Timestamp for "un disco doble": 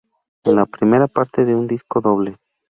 1.53-2.37